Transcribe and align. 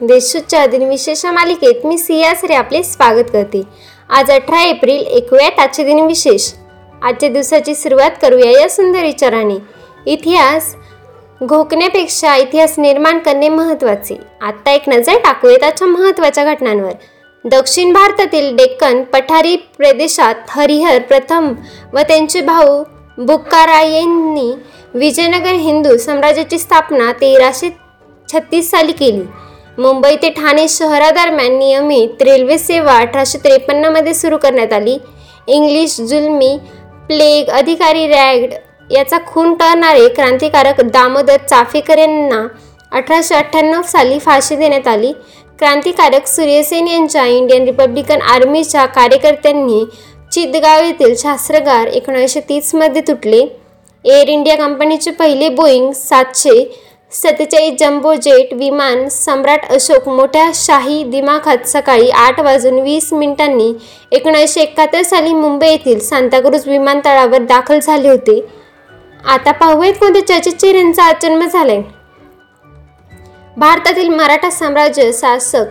देशूच्या 0.00 0.66
दिनविशेष 0.66 1.24
मालिकेत 1.26 1.86
मी 1.86 1.98
सियासरे 1.98 2.54
आपले 2.54 2.82
स्वागत 2.82 3.30
करते. 3.32 3.62
आज 4.10 4.30
अठरा 4.30 4.62
एप्रिल 4.62 5.04
ऐकूयात 5.16 5.60
आजचे 5.60 5.84
दिनविशेष. 5.84 6.52
आजच्या 7.02 7.28
दिवसाची 7.28 7.74
सुरुवात 7.74 8.10
करूया 8.22 8.50
या 8.60 8.68
सुंदर 8.68 9.02
विचाराने. 9.02 9.56
इतिहास 10.06 10.74
घोकण्यापेक्षा 11.42 12.36
इतिहास 12.36 12.78
निर्माण 12.78 13.18
करणे 13.18 13.48
महत्त्वाचे. 13.48 14.16
आत्ता 14.42 14.70
एक 14.70 14.88
नजर 14.88 15.18
टाकूयात 15.18 15.62
आजच्या 15.62 15.88
महत्त्वाच्या 15.88 16.44
घटनांवर. 16.44 16.92
दक्षिण 17.44 17.92
भारतातील 17.92 18.56
डेक्कन 18.56 19.02
पठारी 19.02 19.56
प्रदेशात 19.56 20.34
हरिहर 20.48 20.98
प्रथम 20.98 21.52
व 21.92 22.00
त्यांचे 22.08 22.40
भाऊ 22.40 22.82
बुक्कारायेंनी 23.18 24.52
विजयनगर 24.94 25.54
हिंदू 25.54 25.96
साम्राज्याची 25.96 26.58
स्थापना 26.58 27.12
तेराशे 27.12 27.70
छत्तीस 28.28 28.70
साली 28.70 28.92
केली. 28.92 29.22
मुंबई 29.78 30.16
ते 30.22 30.28
ठाणे 30.30 30.66
शहरादरम्यान 30.68 31.56
नियमित 31.58 32.22
रेल्वे 32.22 32.56
सेवा 32.58 32.96
अठराशे 33.00 33.38
त्रेपन्नमध्ये 33.44 34.14
सुरू 34.14 34.36
करण्यात 34.38 34.72
आली. 34.72 34.96
इंग्लिश 35.48 35.96
जुलमी 36.00 36.56
प्लेग 37.08 37.50
अधिकारी 37.50 38.06
रॅगड 38.08 38.52
याचा 38.90 39.18
खून 39.26 39.54
टळणारे 39.54 40.08
क्रांतिकारक 40.08 40.80
दामोदर 40.84 41.36
चाफेकर 41.48 41.98
यांना 41.98 42.46
अठराशे 42.92 43.34
अठ्ठ्याण्णव 43.34 43.82
साली 43.82 44.18
फाशी 44.18 44.56
देण्यात 44.56 44.88
आली. 44.88 45.12
क्रांतिकारक 45.58 46.26
सूर्यसेन 46.26 46.88
यांच्या 46.88 47.24
इंडियन 47.26 47.64
रिपब्लिकन 47.64 48.20
आर्मीच्या 48.30 48.84
कार्यकर्त्यांनी 48.86 49.84
चितगाव 50.32 50.82
येथील 50.84 51.14
शास्त्रगार 51.18 51.86
एकोणीसशे 51.86 52.40
तीसमध्ये 52.48 53.02
तुटले. 53.08 53.44
एअर 54.04 54.28
इंडिया 54.28 54.56
कंपनीचे 54.56 55.10
पहिले 55.10 55.48
बोईंग 55.48 55.90
सातशे 55.92 56.64
सत्तेचाळीस 57.12 57.72
जम्बो 57.78 58.14
जेट 58.14 58.52
विमान 58.54 59.08
सम्राट 59.08 59.64
अशोक 59.64 60.08
मोठ्या 60.08 60.50
शाही 60.54 61.02
दिमाखात 61.04 61.66
सकाळी 61.66 62.08
आठ 62.10 62.40
वाजून 62.40 62.78
वीस 62.78 63.12
मिनिटांनी 63.12 63.72
एकोणीसशे 64.12 64.60
एकाहत्तर 64.60 65.02
साली 65.02 65.32
मुंबई 65.32 65.68
येथील 65.68 65.98
सांताक्रूज 66.00 66.68
विमानतळावर 66.68 67.38
दाखल 67.38 67.78
झाले 67.78 68.08
होते. 68.08 68.40
आता 69.26 69.52
पाहूयात 69.52 69.94
कोणत्या 69.94 70.26
चर्चित 70.26 70.64
यांचा 70.64 71.10
जन्म 71.22 71.46
झालाय. 71.46 71.82
भारतातील 73.56 74.08
मराठा 74.08 74.50
साम्राज्य 74.50 75.10
शासक 75.12 75.64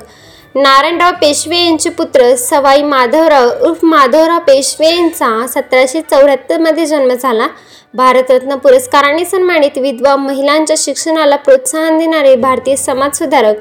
नारायणराव 0.56 1.12
पेशवे 1.22 1.58
यांचे 1.58 1.90
पुत्र 1.90 2.34
सवाई 2.36 2.82
माधवराव 2.84 3.50
उर्फ 3.68 3.84
माधवराव 3.84 4.40
पेशवे 4.48 4.88
यांचा 4.88 5.46
सतराशे 5.50 6.02
चौऱ्याहत्तरमध्ये 6.02 6.86
जन्म 6.86 7.14
झाला. 7.14 7.48
भारतरत्न 7.94 8.56
पुरस्काराने 8.56 9.24
सन्मानित 9.26 9.78
विधवा 9.78 10.16
महिलांच्या 10.16 10.76
शिक्षणाला 10.80 11.36
प्रोत्साहन 11.36 11.98
देणारे 11.98 12.36
भारतीय 12.36 12.76
समाजसुधारक 12.76 13.56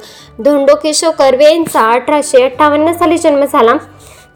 धोंडो 0.44 0.74
केशव 0.82 1.10
कर्वे 1.18 1.44
यांचा 1.44 1.88
अठराशे 1.92 2.42
अठ्ठावन्न 2.44 2.92
साली 2.92 3.18
जन्म 3.18 3.44
झाला. 3.44 3.76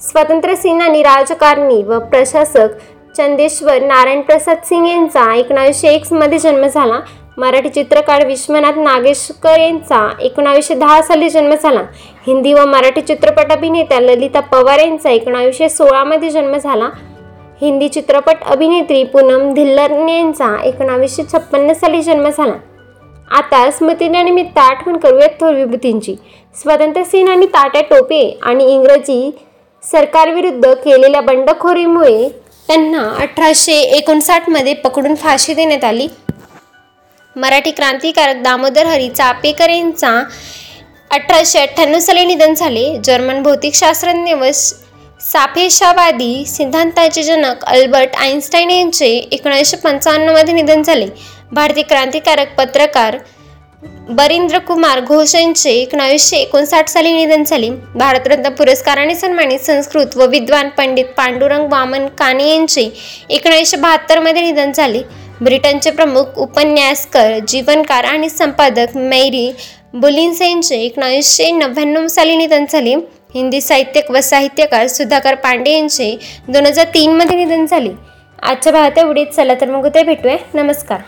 स्वातंत्र्य 0.02 0.56
सेनानी 0.56 1.02
राजकारणी 1.02 1.83
व 1.83 1.98
प्रशासक 2.11 2.78
चंदेश्वर 3.16 3.83
नारायण 3.83 4.20
प्रसाद 4.20 4.64
सिंग 4.64 4.86
यांचा 4.86 5.34
एकोणावीसशे 5.34 5.89
एकमध्ये 5.89 6.39
जन्म 6.39 6.66
झाला. 6.66 7.00
मराठी 7.38 7.68
चित्रकार 7.68 8.27
विश्वनाथ 8.27 8.72
नागेशकर 8.78 9.60
यांचा 9.60 10.08
एकोणावीसशे 10.20 10.74
दहा 10.74 11.00
साली 11.02 11.28
जन्म 11.30 11.54
झाला. 11.54 11.80
हिंदी 12.27 12.52
व 12.52 12.64
मराठी 12.66 13.00
चित्रपट 13.00 13.52
अभिनेत्या 13.52 14.00
ललिता 14.00 14.40
पवार 14.40 14.78
यांचा 14.78 15.10
एकोणावीसशे 15.10 15.68
सोळामध्ये 15.68 16.30
जन्म 16.30 16.56
झाला. 16.56 16.88
हिंदी 17.60 17.88
चित्रपट 17.88 18.44
अभिनेत्री 18.44 19.02
पूनम 19.05 19.52
धिल्लर 19.55 19.90
यांचा 20.08 20.55
एकोणावीसशे 20.64 21.22
छप्पन्न 21.32 21.72
साली 21.72 22.02
जन्म 22.02 22.28
झाला. 22.28 22.55
आता 23.30 23.70
स्मृतिदिनानिमित्त 23.70 24.58
आठवण 24.58 24.96
करूयात 24.96 25.40
थोर 25.40 25.55
विभूतींची. 25.55 26.14
स्वातंत्र्य 26.56 27.05
सेनानी 27.05 27.46
ताट्या 27.46 27.83
टोपे 27.83 28.39
आणि 28.42 28.73
इंग्रजी 28.73 29.30
सरकारविरुद्ध 29.84 30.73
केलेल्या 30.74 31.20
बंडखोरीमुळे 31.20 32.28
त्यांना 32.68 33.08
अठराशे 33.20 33.80
एकोणसाठमध्ये 33.96 34.74
पकडून 34.74 35.14
फाशी 35.14 35.55
देण्यात 35.55 35.84
आली. 35.84 36.06
मराठी 37.36 37.70
क्रांतिकारक 37.70 38.42
दामोदर 38.42 38.86
हरी 38.86 39.08
चापेकर 39.08 39.70
यांचा 39.70 40.11
अठराशे 41.11 41.58
अठ्ठ्याण्णव 41.58 41.98
साली 41.98 42.24
निधन 42.24 42.55
झाले. 42.55 42.86
जर्मन 43.05 43.42
भौतिकशास्त्रज्ञ 43.42 44.34
व 44.34 44.50
सापेशावादी 45.20 46.44
सिद्धांताचे 46.46 47.23
जनक 47.23 47.64
अल्बर्ट 47.64 48.17
आईन्स्टाईन 48.17 48.70
यांचे 48.70 49.08
एकोणीसशे 49.33 49.77
पंचावन्नमध्ये 49.77 50.55
निधन 50.55 50.83
झाले. 50.83 51.06
भारतीय 51.52 51.83
क्रांतिकारक 51.83 52.55
पत्रकार 52.58 53.17
बरिंद्र 54.08 54.58
कुमार 54.58 55.00
घोष 55.00 55.34
यांचे 55.34 55.70
एकोणावीसशे 55.73 56.36
एकोणसाठ 56.36 56.89
साली 56.89 57.12
निधन 57.12 57.44
झाले. 57.44 57.70
भारतरत्न 57.94 58.48
पुरस्काराने 58.55 59.14
सन्मानित 59.14 59.61
संस्कृत 59.61 60.17
व 60.17 60.27
विद्वान 60.30 60.68
पंडित 60.68 61.05
पांडुरंग 61.17 61.73
वामन 61.73 62.06
काने 62.18 62.48
यांचे 62.48 62.89
एकोणीसशे 63.30 63.77
बहात्तरमध्ये 63.77 64.42
निधन 64.42 64.73
झाले. 64.73 65.02
ब्रिटनचे 65.40 65.90
प्रमुख 65.90 66.24
उपन्यासकर 66.36 67.39
जीवनकार 67.48 68.05
आणि 68.05 68.28
संपादक 68.28 68.86
मेरी 68.95 69.55
बुलिन्स 69.95 70.42
यांचे 70.42 70.77
एकोणीसशे 70.77 71.50
नव्याण्णव 71.50 72.06
साली 72.06 72.36
निधन 72.36 72.64
झाले. 72.70 72.95
हिंदी 73.34 73.61
साहित्यक 73.61 74.11
व 74.11 74.20
साहित्यकार 74.20 74.86
सुधाकर 74.86 75.34
पांडे 75.34 75.70
यांचे 75.70 76.18
दोन 76.48 76.67
हजार 76.67 76.84
तीनमध्ये 76.84 77.44
निधन 77.44 77.67
झाले. 77.67 77.90
आजच्या 78.42 78.73
भागात 78.73 78.98
एवढीच. 78.98 79.28
चला 79.28 79.55
तर 79.55 79.70
मग 79.70 79.86
उद्या 79.86 80.02
भेटूया. 80.02 80.36
नमस्कार. 80.55 80.98